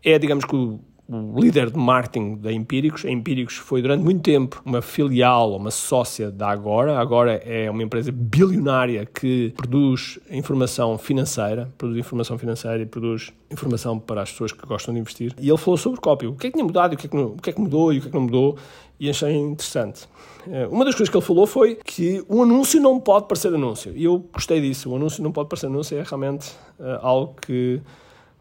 é, 0.02 0.18
digamos 0.18 0.44
que, 0.44 0.54
o, 0.54 0.80
o 1.08 1.40
líder 1.40 1.70
de 1.70 1.78
marketing 1.78 2.36
da 2.36 2.52
Empíricos. 2.52 3.04
A 3.04 3.10
Empíricos 3.10 3.56
foi 3.56 3.82
durante 3.82 4.02
muito 4.02 4.22
tempo 4.22 4.62
uma 4.64 4.80
filial, 4.80 5.54
uma 5.54 5.70
sócia 5.70 6.30
da 6.30 6.48
Agora. 6.48 6.98
Agora 6.98 7.34
é 7.44 7.70
uma 7.70 7.82
empresa 7.82 8.10
bilionária 8.10 9.06
que 9.06 9.52
produz 9.56 10.18
informação 10.30 10.96
financeira, 10.98 11.72
produz 11.76 11.98
informação 11.98 12.38
financeira 12.38 12.82
e 12.82 12.86
produz 12.86 13.32
informação 13.50 13.98
para 13.98 14.22
as 14.22 14.30
pessoas 14.30 14.52
que 14.52 14.66
gostam 14.66 14.94
de 14.94 15.00
investir. 15.00 15.34
E 15.38 15.48
ele 15.48 15.58
falou 15.58 15.76
sobre 15.76 16.00
cópia. 16.00 16.30
O 16.30 16.34
que 16.34 16.46
é 16.46 16.50
que 16.50 16.56
tinha 16.56 16.64
mudado, 16.64 16.94
o 16.94 16.96
que 16.96 17.06
é 17.06 17.10
que, 17.10 17.16
não, 17.16 17.26
o 17.26 17.36
que, 17.36 17.50
é 17.50 17.52
que 17.52 17.60
mudou 17.60 17.92
e 17.92 17.98
o 17.98 18.00
que 18.00 18.08
é 18.08 18.10
que 18.10 18.16
não 18.16 18.24
mudou. 18.24 18.56
E 19.02 19.10
achei 19.10 19.34
interessante. 19.34 20.08
Eh, 20.48 20.68
uma 20.70 20.84
das 20.84 20.94
coisas 20.94 21.10
que 21.10 21.16
ele 21.16 21.26
falou 21.26 21.44
foi 21.44 21.74
que 21.74 22.24
um 22.30 22.40
anúncio 22.40 22.80
não 22.80 23.00
pode 23.00 23.26
parecer 23.26 23.52
anúncio. 23.52 23.92
E 23.96 24.04
eu 24.04 24.24
gostei 24.32 24.60
disso. 24.60 24.90
O 24.90 24.94
anúncio 24.94 25.20
não 25.24 25.32
pode 25.32 25.48
parecer 25.48 25.66
anúncio 25.66 25.98
é 25.98 26.04
realmente 26.04 26.52
uh, 26.78 27.00
algo 27.00 27.34
que, 27.42 27.82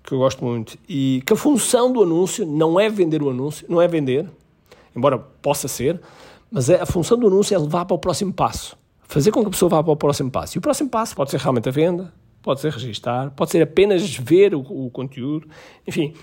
que 0.03 0.13
eu 0.13 0.19
gosto 0.19 0.45
muito. 0.45 0.77
E 0.87 1.23
que 1.25 1.33
a 1.33 1.35
função 1.35 1.91
do 1.91 2.03
anúncio 2.03 2.45
não 2.45 2.79
é 2.79 2.89
vender 2.89 3.23
o 3.23 3.31
anúncio, 3.31 3.65
não 3.67 3.81
é 3.81 3.87
vender, 3.87 4.29
embora 4.95 5.17
possa 5.17 5.67
ser, 5.67 5.99
mas 6.51 6.69
é, 6.69 6.79
a 6.79 6.85
função 6.85 7.17
do 7.17 7.25
anúncio 7.25 7.55
é 7.55 7.57
levar 7.57 7.85
para 7.85 7.95
o 7.95 7.97
próximo 7.97 8.31
passo. 8.31 8.77
Fazer 9.07 9.31
com 9.31 9.41
que 9.41 9.47
a 9.47 9.49
pessoa 9.49 9.67
vá 9.67 9.81
para 9.81 9.93
o 9.93 9.97
próximo 9.97 10.29
passo. 10.29 10.55
E 10.55 10.59
o 10.59 10.61
próximo 10.61 10.91
passo 10.91 11.15
pode 11.15 11.31
ser 11.31 11.39
realmente 11.39 11.69
a 11.69 11.71
venda, 11.71 12.13
pode 12.43 12.61
ser 12.61 12.71
registar, 12.71 13.31
pode 13.31 13.49
ser 13.49 13.63
apenas 13.63 14.15
ver 14.15 14.53
o, 14.53 14.59
o 14.59 14.91
conteúdo. 14.91 15.47
Enfim, 15.87 16.13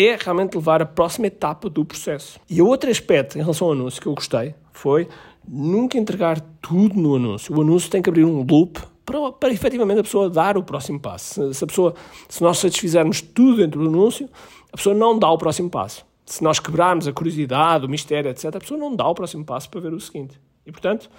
é 0.00 0.16
realmente 0.16 0.54
levar 0.54 0.80
a 0.80 0.86
próxima 0.86 1.26
etapa 1.26 1.68
do 1.68 1.84
processo. 1.84 2.38
E 2.48 2.62
outro 2.62 2.88
aspecto 2.88 3.36
em 3.36 3.40
relação 3.40 3.66
ao 3.66 3.72
anúncio 3.72 4.00
que 4.00 4.06
eu 4.06 4.14
gostei 4.14 4.54
foi 4.72 5.08
nunca 5.46 5.98
entregar 5.98 6.40
tudo 6.62 6.94
no 6.94 7.16
anúncio. 7.16 7.56
O 7.56 7.60
anúncio 7.62 7.90
tem 7.90 8.00
que 8.00 8.08
abrir 8.08 8.24
um 8.24 8.42
loop 8.42 8.80
para, 9.04 9.32
para 9.32 9.52
efetivamente 9.52 10.00
a 10.00 10.02
pessoa 10.04 10.30
dar 10.30 10.56
o 10.56 10.62
próximo 10.62 11.00
passo. 11.00 11.34
Se, 11.34 11.54
se, 11.54 11.64
a 11.64 11.66
pessoa, 11.66 11.94
se 12.28 12.42
nós 12.42 12.58
satisfizermos 12.58 13.20
tudo 13.20 13.56
dentro 13.56 13.82
do 13.82 13.88
anúncio, 13.88 14.28
a 14.72 14.76
pessoa 14.76 14.94
não 14.94 15.18
dá 15.18 15.28
o 15.30 15.38
próximo 15.38 15.68
passo. 15.68 16.06
Se 16.24 16.44
nós 16.44 16.60
quebrarmos 16.60 17.08
a 17.08 17.12
curiosidade, 17.12 17.86
o 17.86 17.88
mistério, 17.88 18.30
etc., 18.30 18.54
a 18.54 18.60
pessoa 18.60 18.78
não 18.78 18.94
dá 18.94 19.08
o 19.08 19.14
próximo 19.14 19.44
passo 19.44 19.68
para 19.68 19.80
ver 19.80 19.92
o 19.94 20.00
seguinte. 20.00 20.38
E, 20.64 20.70
portanto, 20.70 21.10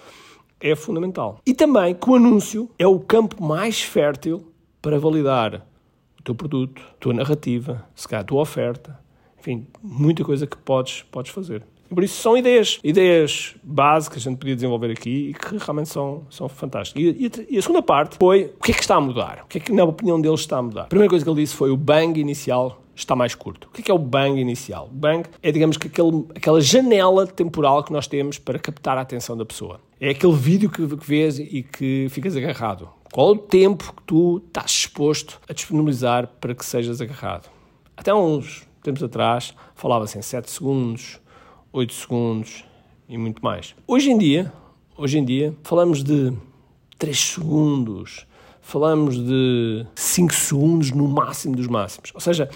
é 0.61 0.75
fundamental. 0.75 1.39
E 1.45 1.53
também 1.53 1.95
que 1.95 2.09
o 2.09 2.15
anúncio 2.15 2.69
é 2.77 2.87
o 2.87 2.99
campo 2.99 3.43
mais 3.43 3.81
fértil 3.81 4.53
para 4.81 4.99
validar 4.99 5.65
o 6.19 6.23
teu 6.23 6.35
produto, 6.35 6.81
a 6.81 6.93
tua 6.99 7.13
narrativa, 7.13 7.87
se 7.95 8.07
calhar 8.07 8.21
a 8.21 8.27
tua 8.27 8.41
oferta, 8.41 8.99
enfim, 9.39 9.65
muita 9.81 10.23
coisa 10.23 10.45
que 10.45 10.57
podes, 10.57 11.03
podes 11.03 11.31
fazer. 11.31 11.65
Por 11.89 12.03
isso 12.03 12.21
são 12.21 12.37
ideias, 12.37 12.79
ideias 12.83 13.55
básicas 13.63 14.23
que 14.23 14.29
a 14.29 14.31
gente 14.31 14.39
podia 14.39 14.55
desenvolver 14.55 14.91
aqui 14.91 15.29
e 15.29 15.33
que 15.33 15.57
realmente 15.57 15.89
são, 15.89 16.23
são 16.29 16.47
fantásticas. 16.47 17.01
E, 17.01 17.25
e, 17.25 17.55
e, 17.55 17.57
a 17.57 17.61
segunda 17.61 17.81
parte 17.81 18.17
foi 18.17 18.53
o 18.59 18.63
que 18.63 18.71
é 18.71 18.73
que 18.73 18.81
está 18.81 18.95
a 18.95 19.01
mudar? 19.01 19.43
O 19.45 19.47
que 19.47 19.57
é 19.57 19.61
que, 19.61 19.71
na 19.71 19.83
opinião 19.83 20.21
deles, 20.21 20.41
está 20.41 20.57
a 20.57 20.61
mudar? 20.61 20.83
A 20.83 20.85
primeira 20.85 21.09
coisa 21.09 21.25
que 21.25 21.29
ele 21.31 21.41
disse 21.41 21.55
foi 21.55 21.71
o 21.71 21.77
bang 21.77 22.19
inicial 22.19 22.81
está 22.95 23.15
mais 23.15 23.33
curto. 23.33 23.67
O 23.67 23.71
que 23.71 23.89
é, 23.89 23.93
o 23.93 23.97
bang 23.97 24.39
inicial? 24.39 24.87
O 24.91 24.93
bang 24.93 25.27
é, 25.41 25.51
digamos, 25.51 25.77
que 25.77 25.87
aquele, 25.87 26.25
aquela 26.35 26.61
janela 26.61 27.25
temporal 27.25 27.83
que 27.83 27.91
nós 27.91 28.07
temos 28.07 28.37
para 28.37 28.59
captar 28.59 28.97
a 28.97 29.01
atenção 29.01 29.37
da 29.37 29.45
pessoa. 29.45 29.79
É 29.99 30.09
aquele 30.09 30.33
vídeo 30.33 30.69
que, 30.69 30.85
que 30.85 31.07
vês 31.07 31.39
e 31.39 31.63
que 31.63 32.07
ficas 32.09 32.35
agarrado. 32.35 32.89
Qual 33.11 33.29
é 33.29 33.31
o 33.31 33.37
tempo 33.37 33.93
que 33.93 34.03
tu 34.03 34.41
estás 34.45 34.71
disposto 34.71 35.39
a 35.49 35.53
disponibilizar 35.53 36.27
para 36.39 36.53
que 36.53 36.63
sejas 36.65 37.01
agarrado? 37.01 37.49
Até 37.97 38.13
uns 38.13 38.67
tempos 38.83 39.03
atrás 39.03 39.53
falava-se 39.75 40.17
em 40.17 40.21
7 40.21 40.49
segundos, 40.49 41.18
8 41.71 41.93
segundos 41.93 42.65
e 43.07 43.17
muito 43.17 43.43
mais. 43.43 43.75
Hoje 43.85 44.09
em 44.09 44.17
dia, 44.17 44.51
hoje 44.97 45.19
em 45.19 45.25
dia 45.25 45.55
falamos 45.63 46.03
de 46.03 46.33
3 46.97 47.17
segundos, 47.17 48.25
falamos 48.59 49.17
de 49.17 49.85
5 49.95 50.33
segundos 50.33 50.91
no 50.91 51.07
máximo 51.07 51.55
dos 51.55 51.67
máximos. 51.67 52.11
Ou 52.15 52.19
seja, 52.21 52.49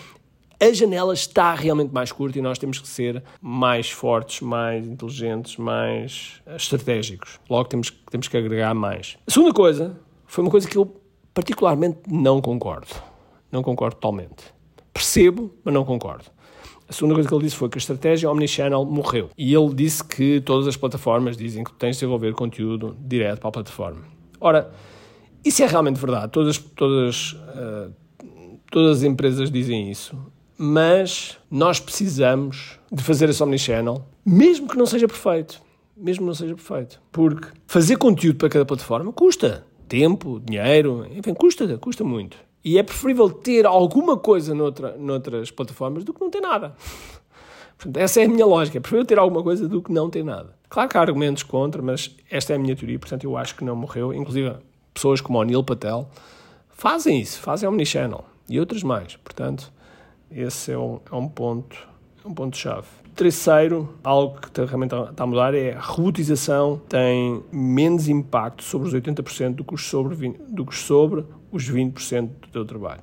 a 0.60 0.74
janela 0.74 1.14
está 1.14 1.54
realmente 1.54 1.94
mais 1.94 2.12
curta 2.12 2.40
e 2.40 2.42
nós 2.42 2.58
temos 2.58 2.80
que 2.80 2.88
ser 2.88 3.24
mais 3.40 3.92
fortes, 3.92 4.42
mais 4.42 4.88
inteligentes, 4.88 5.58
mais 5.58 6.42
estratégicos. 6.48 7.40
Logo 7.50 7.70
temos, 7.70 7.92
temos 8.10 8.28
que 8.28 8.38
agregar 8.38 8.74
mais. 8.74 9.18
A 9.28 9.32
segunda 9.32 9.54
coisa 9.54 10.00
foi 10.26 10.44
uma 10.44 10.50
coisa 10.52 10.68
que 10.68 10.78
eu 10.78 11.00
particularmente 11.34 12.00
não 12.08 12.42
concordo. 12.42 12.96
Não 13.52 13.62
concordo 13.62 13.96
totalmente. 13.96 14.54
Percebo, 14.92 15.54
mas 15.64 15.74
não 15.74 15.86
concordo. 15.86 16.26
A 16.88 16.94
segunda 16.94 17.16
coisa 17.16 17.28
que 17.28 17.36
ele 17.36 17.44
disse 17.44 17.56
foi 17.56 17.70
que 17.70 17.78
a 17.78 17.80
estratégia 17.80 18.30
Omnichannel 18.30 18.86
morreu. 18.86 19.30
E 19.38 19.54
ele 19.54 19.74
disse 19.74 20.04
que 20.04 20.42
todas 20.42 20.68
as 20.68 20.78
plataformas 20.78 21.38
dizem 21.38 21.64
que 21.64 21.74
tens 21.74 21.96
de 21.96 22.02
desenvolver 22.02 22.34
conteúdo 22.34 22.96
direto 23.00 23.40
para 23.40 23.50
a 23.50 23.52
plataforma. 23.52 24.02
Ora, 24.40 24.72
isso 25.44 25.64
é 25.64 25.68
realmente 25.68 26.00
verdade. 26.00 26.32
Todas, 26.32 26.58
todas, 26.58 27.34
uh, 27.34 27.94
todas 28.72 28.98
as 28.98 29.04
empresas 29.04 29.50
dizem 29.50 29.90
isso. 29.90 30.16
Mas 30.58 31.38
nós 31.50 31.80
precisamos 31.80 32.80
de 32.92 33.04
fazer 33.04 33.30
esse 33.30 33.42
omnichannel, 33.42 34.06
mesmo 34.26 34.68
que 34.68 34.78
não 34.78 34.86
seja 34.86 35.08
perfeito. 35.08 35.62
Mesmo 35.96 36.24
que 36.24 36.28
não 36.28 36.36
seja 36.36 36.56
perfeito. 36.56 37.02
Porque 37.12 37.48
fazer 37.68 37.98
conteúdo 37.98 38.38
para 38.38 38.50
cada 38.50 38.66
plataforma 38.66 39.12
custa. 39.12 39.66
Tempo, 39.88 40.42
dinheiro, 40.44 41.06
enfim, 41.12 41.34
custa, 41.34 41.78
custa 41.78 42.04
muito. 42.04 42.38
E 42.64 42.78
é 42.78 42.84
preferível 42.84 43.30
ter 43.30 43.66
alguma 43.66 44.18
coisa 44.18 44.56
noutra, 44.56 44.96
noutras 44.98 45.52
plataformas 45.52 46.04
do 46.04 46.14
que 46.14 46.22
não 46.22 46.30
ter 46.30 46.42
nada. 46.42 46.76
Portanto, 47.78 47.98
essa 47.98 48.22
é 48.22 48.26
a 48.26 48.30
minha 48.30 48.46
lógica. 48.46 48.78
É 48.78 48.82
preferível 48.82 49.06
ter 49.06 49.20
alguma 49.20 49.44
coisa 49.44 49.68
do 49.68 49.82
que 49.82 49.92
não 49.92 50.10
ter 50.10 50.24
nada. 50.24 50.56
Claro 50.70 50.90
que 50.90 50.98
há 50.98 51.02
argumentos 51.02 51.44
contra, 51.44 51.82
mas 51.82 52.16
esta 52.32 52.54
é 52.54 52.56
a 52.56 52.60
minha 52.60 52.76
teoria, 52.76 52.98
portanto 52.98 53.26
eu 53.26 53.38
acho 53.38 53.56
que 53.56 53.64
não 53.64 53.76
morreu. 53.76 54.14
Inclusive, 54.14 54.56
pessoas 54.94 55.22
como 55.22 55.38
o 55.38 55.44
Neil 55.44 55.64
Patel 55.64 56.10
fazem 56.70 57.20
isso, 57.20 57.40
fazem 57.40 57.68
Omnichannel 57.68 58.26
e 58.50 58.60
outras 58.60 58.82
mais. 58.82 59.16
Portanto, 59.18 59.72
esse 60.32 60.72
é 60.72 60.78
um, 60.78 61.00
é 61.12 61.16
um 61.16 61.28
ponto 61.28 61.94
é 62.24 62.28
um 62.28 62.34
ponto 62.34 62.58
chave. 62.58 62.88
Terceiro, 63.16 63.94
algo 64.04 64.40
que 64.40 64.62
realmente 64.64 64.96
está 64.96 65.24
a 65.24 65.28
mudar 65.28 65.54
é 65.54 65.74
a 65.74 65.80
robotização 65.80 66.82
tem 66.90 67.44
menos 67.52 68.08
impacto 68.08 68.64
sobre 68.64 68.88
os 68.88 68.94
80% 68.94 69.56
do 69.56 69.64
que 69.64 69.78
sobre, 69.78 70.16
20, 70.16 70.38
do 70.48 70.66
que 70.66 70.74
sobre 70.76 71.26
os 71.54 71.70
20% 71.70 72.28
do 72.42 72.48
teu 72.50 72.66
trabalho. 72.66 73.02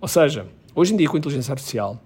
Ou 0.00 0.06
seja, 0.06 0.46
hoje 0.74 0.94
em 0.94 0.96
dia 0.96 1.08
com 1.08 1.16
a 1.16 1.18
inteligência 1.18 1.52
artificial 1.52 1.98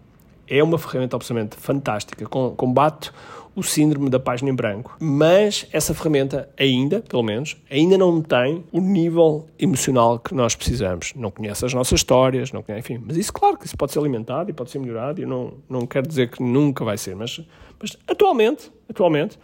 é 0.48 0.62
uma 0.62 0.78
ferramenta 0.78 1.16
absolutamente 1.16 1.56
fantástica, 1.56 2.26
combate 2.26 3.10
o 3.56 3.62
síndrome 3.62 4.10
da 4.10 4.18
página 4.18 4.50
em 4.50 4.54
branco. 4.54 4.96
Mas 5.00 5.66
essa 5.72 5.94
ferramenta 5.94 6.48
ainda, 6.58 7.00
pelo 7.00 7.22
menos, 7.22 7.56
ainda 7.70 7.96
não 7.96 8.20
tem 8.20 8.64
o 8.72 8.80
nível 8.80 9.46
emocional 9.58 10.18
que 10.18 10.34
nós 10.34 10.54
precisamos. 10.54 11.12
Não 11.14 11.30
conhece 11.30 11.64
as 11.64 11.72
nossas 11.72 12.00
histórias, 12.00 12.52
não 12.52 12.62
conhece, 12.62 12.92
enfim. 12.92 13.04
Mas 13.06 13.16
isso, 13.16 13.32
claro, 13.32 13.56
que 13.56 13.66
isso 13.66 13.76
pode 13.76 13.92
ser 13.92 14.00
alimentado 14.00 14.50
e 14.50 14.52
pode 14.52 14.70
ser 14.70 14.78
melhorado. 14.78 15.20
E 15.20 15.26
não, 15.26 15.54
não 15.68 15.86
quero 15.86 16.06
dizer 16.06 16.30
que 16.30 16.42
nunca 16.42 16.84
vai 16.84 16.98
ser, 16.98 17.14
mas, 17.14 17.40
mas 17.80 17.96
atualmente, 18.08 18.72
atualmente 18.88 19.38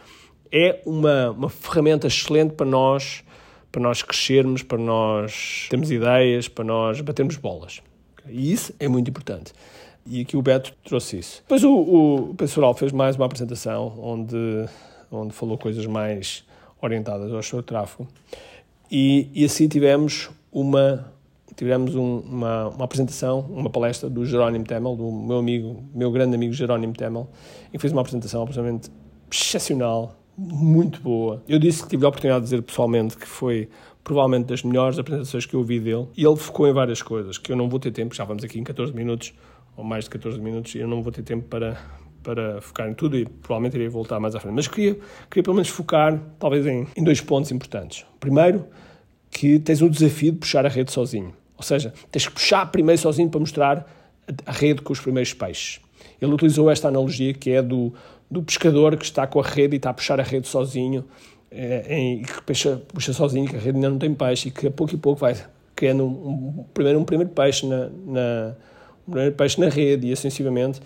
é 0.52 0.80
uma, 0.84 1.30
uma 1.30 1.48
ferramenta 1.48 2.08
excelente 2.08 2.54
para 2.54 2.66
nós, 2.66 3.22
para 3.70 3.80
nós 3.80 4.02
crescermos, 4.02 4.62
para 4.62 4.78
nós 4.78 5.66
termos 5.70 5.90
ideias, 5.90 6.48
para 6.48 6.64
nós 6.64 7.00
batermos 7.00 7.36
bolas. 7.36 7.80
E 8.28 8.52
isso 8.52 8.74
é 8.78 8.88
muito 8.88 9.08
importante. 9.08 9.52
E 10.06 10.22
aqui 10.22 10.36
o 10.36 10.42
Beto 10.42 10.72
trouxe 10.84 11.18
isso. 11.18 11.42
Depois 11.42 11.62
o, 11.62 12.30
o 12.30 12.34
Pessoal 12.34 12.74
fez 12.74 12.92
mais 12.92 13.16
uma 13.16 13.26
apresentação 13.26 13.94
onde, 13.98 14.66
onde 15.10 15.32
falou 15.32 15.56
coisas 15.56 15.86
mais 15.86 16.44
orientadas 16.80 17.32
ao 17.32 17.42
seu 17.42 17.62
tráfego. 17.62 18.08
E, 18.90 19.28
e 19.32 19.44
assim 19.44 19.68
tivemos 19.68 20.30
uma 20.50 21.12
tivemos 21.56 21.94
um, 21.94 22.20
uma, 22.20 22.68
uma 22.68 22.84
apresentação, 22.86 23.40
uma 23.50 23.68
palestra 23.68 24.08
do 24.08 24.24
Jerónimo 24.24 24.64
Temel, 24.64 24.96
do 24.96 25.12
meu 25.12 25.36
amigo, 25.36 25.84
meu 25.94 26.10
grande 26.10 26.34
amigo 26.34 26.54
Jerónimo 26.54 26.94
Temel, 26.94 27.28
e 27.70 27.78
fez 27.78 27.92
uma 27.92 28.00
apresentação 28.00 28.42
absolutamente 28.42 28.90
excepcional, 29.30 30.16
muito 30.40 31.00
boa. 31.02 31.42
Eu 31.46 31.58
disse 31.58 31.82
que 31.82 31.90
tive 31.90 32.04
a 32.06 32.08
oportunidade 32.08 32.44
de 32.44 32.50
dizer 32.50 32.62
pessoalmente 32.62 33.16
que 33.16 33.26
foi 33.26 33.68
provavelmente 34.02 34.46
das 34.46 34.62
melhores 34.62 34.98
apresentações 34.98 35.44
que 35.44 35.54
eu 35.54 35.60
ouvi 35.60 35.78
dele, 35.78 36.08
e 36.16 36.24
ele 36.24 36.36
focou 36.36 36.66
em 36.66 36.72
várias 36.72 37.02
coisas, 37.02 37.36
que 37.36 37.52
eu 37.52 37.56
não 37.56 37.68
vou 37.68 37.78
ter 37.78 37.90
tempo, 37.90 38.14
já 38.14 38.24
vamos 38.24 38.42
aqui 38.42 38.58
em 38.58 38.64
14 38.64 38.94
minutos, 38.94 39.34
ou 39.76 39.84
mais 39.84 40.04
de 40.04 40.10
14 40.10 40.40
minutos, 40.40 40.74
e 40.74 40.78
eu 40.78 40.88
não 40.88 41.02
vou 41.02 41.12
ter 41.12 41.22
tempo 41.22 41.46
para, 41.46 41.78
para 42.22 42.60
focar 42.62 42.88
em 42.88 42.94
tudo 42.94 43.16
e 43.18 43.26
provavelmente 43.26 43.74
irei 43.76 43.88
voltar 43.88 44.18
mais 44.18 44.34
à 44.34 44.40
frente. 44.40 44.54
Mas 44.54 44.66
queria, 44.66 44.98
queria 45.28 45.42
pelo 45.42 45.54
menos 45.54 45.68
focar, 45.68 46.18
talvez, 46.38 46.66
em, 46.66 46.86
em 46.96 47.04
dois 47.04 47.20
pontos 47.20 47.52
importantes. 47.52 48.06
Primeiro, 48.18 48.64
que 49.30 49.58
tens 49.58 49.82
o 49.82 49.90
desafio 49.90 50.32
de 50.32 50.38
puxar 50.38 50.64
a 50.64 50.68
rede 50.68 50.90
sozinho. 50.90 51.34
Ou 51.56 51.62
seja, 51.62 51.92
tens 52.10 52.26
que 52.26 52.32
puxar 52.32 52.64
primeiro 52.72 53.00
sozinho 53.00 53.28
para 53.28 53.38
mostrar 53.38 53.86
a 54.46 54.52
rede 54.52 54.80
com 54.80 54.92
os 54.92 55.00
primeiros 55.00 55.34
peixes. 55.34 55.80
Ele 56.20 56.32
utilizou 56.32 56.70
esta 56.70 56.88
analogia 56.88 57.34
que 57.34 57.50
é 57.50 57.62
do, 57.62 57.92
do 58.30 58.42
pescador 58.42 58.96
que 58.96 59.04
está 59.04 59.26
com 59.26 59.40
a 59.40 59.42
rede 59.42 59.74
e 59.74 59.78
está 59.78 59.90
a 59.90 59.94
puxar 59.94 60.20
a 60.20 60.22
rede 60.22 60.46
sozinho, 60.46 61.04
é, 61.50 61.94
em, 61.94 62.22
que 62.22 62.42
puxa, 62.42 62.80
puxa 62.88 63.12
sozinho, 63.12 63.48
que 63.48 63.56
a 63.56 63.58
rede 63.58 63.76
ainda 63.76 63.90
não 63.90 63.98
tem 63.98 64.14
peixe 64.14 64.48
e 64.48 64.50
que 64.52 64.68
a 64.68 64.70
pouco 64.70 64.94
e 64.94 64.96
pouco 64.96 65.20
vai 65.20 65.34
criando 65.74 66.04
um, 66.04 66.60
um 66.60 66.64
primeiro, 66.72 67.00
um 67.00 67.04
primeiro 67.04 67.32
peixe 67.32 67.66
na, 67.66 67.88
na 68.06 68.54
primeiro 69.04 69.34
peixe 69.34 69.60
na 69.60 69.68
rede 69.68 70.10
e 70.10 70.14
sucessivamente. 70.14 70.80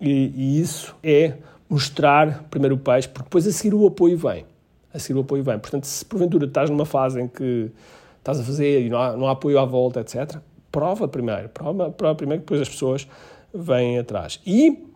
E, 0.00 0.32
e, 0.34 0.60
isso 0.60 0.94
é 1.02 1.34
mostrar 1.68 2.44
primeiro 2.50 2.76
o 2.76 2.78
peixe, 2.78 3.08
porque 3.08 3.24
depois 3.24 3.46
a 3.46 3.52
seguir 3.52 3.74
o 3.74 3.86
apoio 3.86 4.16
vem. 4.16 4.46
A 4.94 4.98
seguir 4.98 5.18
o 5.18 5.22
apoio 5.22 5.42
vem. 5.42 5.58
Portanto, 5.58 5.84
se 5.84 6.04
porventura 6.04 6.46
estás 6.46 6.70
numa 6.70 6.86
fase 6.86 7.20
em 7.20 7.28
que 7.28 7.70
estás 8.18 8.40
a 8.40 8.44
fazer 8.44 8.86
e 8.86 8.88
não 8.88 8.98
há, 8.98 9.16
não 9.16 9.28
há 9.28 9.32
apoio 9.32 9.58
à 9.58 9.64
volta, 9.66 10.00
etc., 10.00 10.38
prova 10.72 11.06
primeiro. 11.06 11.50
Prova, 11.50 11.90
prova 11.90 12.14
primeiro 12.14 12.42
que 12.42 12.46
depois 12.46 12.62
as 12.62 12.68
pessoas 12.68 13.06
vêm 13.52 13.98
atrás. 13.98 14.40
E, 14.46 14.86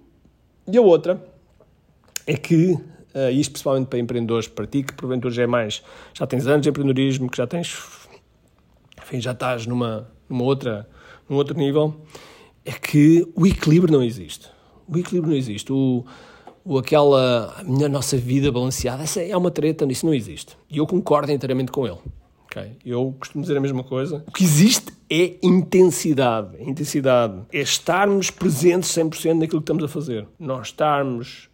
e 0.67 0.79
a 0.79 0.81
outra 0.81 1.21
é 2.27 2.37
que, 2.37 2.73
uh, 2.73 3.31
isto 3.33 3.53
principalmente 3.53 3.89
para 3.89 3.99
empreendedores, 3.99 4.49
para 4.49 4.67
ti 4.67 4.83
que 4.83 4.95
porventura 4.95 5.33
já 5.33 5.43
é 5.43 5.47
mais, 5.47 5.83
já 6.15 6.27
tens 6.27 6.47
anos 6.47 6.63
de 6.63 6.69
empreendedorismo, 6.69 7.31
que 7.31 7.37
já 7.37 7.47
tens, 7.47 7.77
enfim, 9.03 9.21
já 9.21 9.33
estás 9.33 9.67
numa, 9.67 10.09
numa 10.29 10.45
outra, 10.45 10.89
num 11.29 11.37
outro 11.37 11.57
nível, 11.57 11.95
é 12.65 12.73
que 12.73 13.27
o 13.35 13.47
equilíbrio 13.47 13.93
não 13.93 14.03
existe. 14.03 14.49
O 14.89 14.97
equilíbrio 14.99 15.31
não 15.33 15.39
existe. 15.39 15.73
O, 15.73 16.05
o 16.65 16.79
aquela 16.79 17.55
a 17.59 17.65
minha 17.65 17.89
nossa 17.89 18.17
vida 18.17 18.51
balanceada, 18.53 19.03
essa 19.03 19.21
é 19.21 19.37
uma 19.37 19.51
treta, 19.51 19.85
isso 19.91 20.07
não 20.07 20.15
existe. 20.15 20.57
E 20.71 20.79
eu 20.79 20.87
concordo 20.87 21.33
inteiramente 21.33 21.73
com 21.73 21.87
ele. 21.87 21.99
Okay? 22.45 22.77
Eu 22.85 23.15
costumo 23.19 23.43
dizer 23.43 23.57
a 23.57 23.61
mesma 23.61 23.83
coisa. 23.83 24.23
O 24.27 24.33
que 24.33 24.45
existe 24.45 24.93
é 25.11 25.37
intensidade. 25.43 26.57
intensidade 26.61 27.43
é 27.53 27.61
estarmos 27.61 28.31
presentes 28.31 28.91
100% 28.91 29.35
naquilo 29.35 29.61
que 29.61 29.65
estamos 29.65 29.85
a 29.85 29.89
fazer. 29.89 30.29
Nós 30.39 30.69
estarmos 30.69 31.49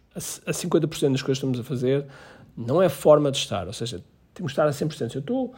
a 0.45 0.51
50% 0.51 1.11
das 1.11 1.21
coisas 1.21 1.23
que 1.23 1.31
estamos 1.31 1.59
a 1.59 1.63
fazer 1.63 2.05
não 2.55 2.81
é 2.81 2.89
forma 2.89 3.31
de 3.31 3.37
estar. 3.37 3.67
Ou 3.67 3.73
seja, 3.73 4.03
temos 4.33 4.53
que 4.53 4.59
estar 4.59 4.67
a 4.67 4.71
100%. 4.71 5.09
Se 5.09 5.17
eu 5.17 5.19
estou 5.19 5.53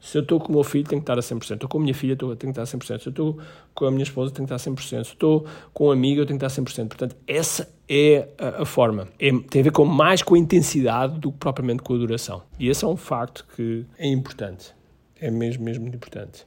se 0.00 0.16
eu 0.16 0.22
estou 0.22 0.38
com 0.38 0.50
o 0.50 0.54
meu 0.54 0.62
filho, 0.62 0.86
tenho 0.86 1.02
que 1.02 1.10
estar 1.10 1.18
a 1.18 1.22
100%. 1.22 1.54
Estou 1.54 1.68
com 1.68 1.78
a 1.78 1.80
minha 1.80 1.94
filha, 1.94 2.16
tenho 2.16 2.36
que 2.36 2.46
estar 2.46 2.62
a 2.62 2.64
100%. 2.64 3.00
Se 3.00 3.08
eu 3.08 3.10
estou 3.10 3.38
com 3.74 3.84
a 3.84 3.90
minha 3.90 4.04
esposa, 4.04 4.32
tenho 4.32 4.46
que 4.46 4.54
estar 4.54 4.70
a 4.70 4.74
100%. 4.74 5.04
Se 5.04 5.12
estou 5.12 5.44
com 5.74 5.88
um 5.88 5.90
amigo, 5.90 6.20
eu 6.20 6.26
tenho 6.26 6.38
que 6.38 6.46
estar 6.46 6.60
a 6.60 6.64
100%. 6.64 6.88
Portanto, 6.88 7.16
essa 7.26 7.68
é 7.88 8.28
a, 8.38 8.62
a 8.62 8.64
forma. 8.64 9.08
É, 9.18 9.30
tem 9.50 9.60
a 9.60 9.64
ver 9.64 9.72
com 9.72 9.84
mais 9.84 10.22
com 10.22 10.36
a 10.36 10.38
intensidade 10.38 11.18
do 11.18 11.32
que 11.32 11.38
propriamente 11.38 11.82
com 11.82 11.94
a 11.94 11.98
duração. 11.98 12.42
E 12.58 12.68
esse 12.68 12.84
é 12.84 12.88
um 12.88 12.96
facto 12.96 13.44
que 13.56 13.84
é 13.98 14.06
importante. 14.06 14.72
É 15.20 15.30
mesmo, 15.32 15.64
mesmo 15.64 15.88
importante. 15.88 16.46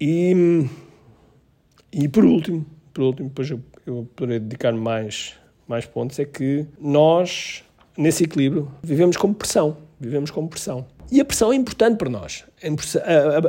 E, 0.00 0.68
e 1.92 2.08
por 2.08 2.24
último, 2.24 2.64
por 2.94 3.02
último, 3.02 3.28
depois 3.28 3.50
eu, 3.50 3.60
eu 3.84 4.08
poderei 4.14 4.38
dedicar 4.38 4.72
mais, 4.72 5.34
mais 5.66 5.84
pontos, 5.84 6.18
é 6.18 6.24
que 6.24 6.66
nós, 6.80 7.64
nesse 7.96 8.24
equilíbrio, 8.24 8.70
vivemos 8.82 9.16
com 9.16 9.32
pressão. 9.32 9.76
Vivemos 9.98 10.30
com 10.30 10.46
pressão. 10.46 10.84
E 11.10 11.20
a 11.20 11.24
pressão 11.24 11.52
é 11.52 11.56
importante 11.56 11.96
para 11.96 12.10
nós. 12.10 12.44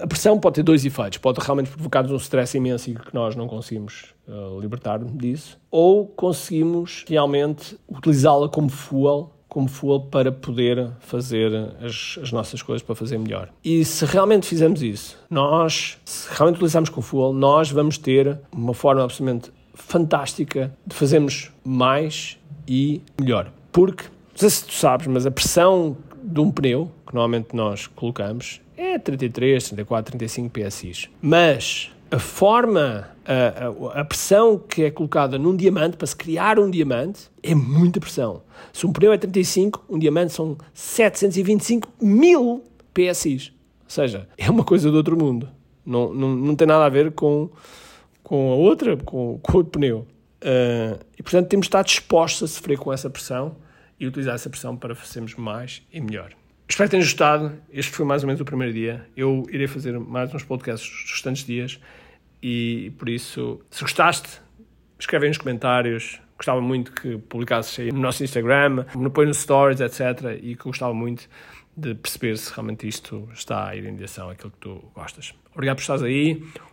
A 0.02 0.08
pressão 0.08 0.40
pode 0.40 0.56
ter 0.56 0.64
dois 0.64 0.86
efeitos. 0.86 1.18
Pode 1.18 1.40
realmente 1.40 1.70
provocar-nos 1.70 2.12
um 2.12 2.18
stress 2.18 2.56
imenso 2.56 2.90
e 2.90 2.96
que 2.96 3.14
nós 3.14 3.36
não 3.36 3.48
conseguimos 3.48 4.14
uh, 4.28 4.60
libertar 4.60 5.04
disso. 5.04 5.60
Ou 5.72 6.06
conseguimos 6.06 7.04
realmente 7.08 7.78
utilizá-la 7.90 8.48
como 8.48 8.70
fuel 8.70 9.34
como 9.48 9.70
fuel 9.70 10.02
para 10.02 10.32
poder 10.32 10.92
fazer 11.00 11.52
as, 11.82 12.20
as, 12.22 12.32
nossas 12.32 12.62
coisas 12.62 12.86
para 12.86 12.94
fazer 12.94 13.18
melhor. 13.18 13.50
E 13.64 13.84
se 13.84 14.06
realmente 14.06 14.46
fizermos 14.46 14.84
isso, 14.84 15.18
nós, 15.30 15.98
se 16.06 16.28
realmente 16.34 16.58
utilizarmos 16.58 16.90
como 16.90 17.02
fuel, 17.02 17.34
nós 17.34 17.72
vamos 17.72 17.98
ter 17.98 18.40
uma 18.52 18.74
forma 18.74 19.04
absolutamente 19.04 19.52
fantástica 19.78 20.74
de 20.86 20.96
fazermos 20.96 21.52
mais 21.64 22.38
e 22.68 23.02
melhor. 23.20 23.52
Porque, 23.72 24.04
não 24.04 24.38
sei 24.38 24.50
se 24.50 24.66
tu 24.66 24.74
sabes, 24.74 25.08
mas 25.08 25.26
a 25.26 25.32
pressão 25.32 25.96
de 26.22 26.40
um 26.42 26.52
pneu, 26.52 26.92
que 27.06 27.14
normalmente 27.14 27.56
nós 27.56 27.88
colocamos, 27.88 28.60
é 28.76 28.98
33, 28.98 29.64
34, 29.70 30.12
35 30.18 30.50
PSI. 30.50 31.10
Mas 31.22 31.92
a 32.12 32.20
forma, 32.20 33.08
a, 33.26 33.94
a, 33.96 34.02
a, 34.02 34.06
pressão 34.06 34.58
que 34.58 34.84
é 34.84 34.92
colocada 34.92 35.38
num 35.38 35.56
diamante, 35.56 35.98
para 35.98 36.08
se 36.08 36.16
criar 36.16 36.60
um 36.60 36.70
diamante, 36.70 37.30
é 37.44 37.54
muita 37.54 38.00
pressão. 38.00 38.42
Se 38.74 38.86
um 38.86 38.92
pneu 38.92 39.14
é 39.14 39.18
35, 39.18 39.86
um 39.90 40.00
diamante 40.00 40.34
são 40.34 40.58
725 40.74 41.88
mil 42.02 42.64
PSI. 42.94 43.54
Ou 43.84 43.90
seja, 43.90 44.28
é 44.38 44.50
uma 44.50 44.64
coisa 44.64 44.92
do 44.92 44.98
outro 44.98 45.18
mundo. 45.18 45.50
Não, 45.86 46.14
não, 46.14 46.36
não 46.36 46.56
tem 46.56 46.68
nada 46.68 46.86
a 46.86 46.90
ver 46.90 47.12
com, 47.14 47.50
com 48.28 48.52
a 48.52 48.56
outra, 48.56 48.98
com, 48.98 49.40
com 49.42 49.54
o 49.54 49.56
outro 49.56 49.72
pneu. 49.72 50.06
Uh, 50.42 51.00
e 51.18 51.24
portanto 51.24 51.48
temos 51.48 51.64
de 51.64 51.70
estar 51.70 51.82
dispostos 51.82 52.52
a 52.52 52.54
sofrer 52.54 52.78
com 52.78 52.92
essa 52.92 53.10
pressão 53.10 53.56
e 53.98 54.06
utilizar 54.06 54.36
essa 54.36 54.50
pressão 54.50 54.76
para 54.76 54.94
fazermos 54.94 55.34
mais 55.36 55.82
e 55.94 56.02
melhor. 56.02 56.34
Espero 56.68 56.90
que 56.90 56.92
tenhas 56.92 57.06
gostado. 57.06 57.54
Este 57.72 57.90
foi 57.90 58.06
mais 58.06 58.24
ou 58.24 58.28
menos 58.28 58.42
o 58.42 58.44
primeiro 58.44 58.74
dia. 58.74 59.08
Eu 59.16 59.46
irei 59.50 59.66
fazer 59.66 59.98
mais 59.98 60.34
uns 60.34 60.44
podcasts 60.44 60.90
nos 60.90 61.10
restantes 61.10 61.46
dias 61.46 61.80
e 62.44 62.92
por 63.00 63.08
isso, 63.08 63.62
se 63.72 63.82
gostaste, 63.82 64.42
escreve 65.00 65.28
aí 65.28 65.30
nos 65.30 65.38
comentários. 65.38 66.20
Gostava 66.36 66.60
muito 66.60 66.92
que 66.92 67.18
publicasses 67.18 67.80
aí 67.80 67.94
no 67.94 68.02
nosso 68.02 68.26
Instagram, 68.26 68.86
no 68.94 69.10
põe 69.10 69.26
nos 69.26 69.38
stories, 69.38 69.80
etc. 69.80 70.38
E 70.44 70.54
que 70.58 70.66
gostava 70.66 70.94
muito 70.94 71.30
de 71.78 71.96
perceber 71.96 72.38
se 72.38 72.52
realmente 72.52 72.86
isto 72.86 73.30
está 73.34 73.70
a 73.70 73.76
ir 73.76 73.86
em 73.86 73.96
direção 73.96 74.30
àquilo 74.30 74.52
que 74.52 74.58
tu 74.58 74.84
gostas. 74.94 75.34
Obrigado 75.54 75.78
por 75.78 75.82
estares 75.82 76.04
aí. 76.04 76.44